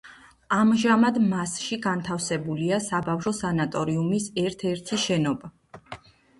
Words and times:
ამჟამად 0.55 1.19
მასში 1.33 1.77
განთავსებულია 1.83 2.81
საბავშვო 2.87 3.35
სანატორიუმის 3.43 4.29
ერთ-ერთი 4.47 5.03
შენობა. 5.09 5.57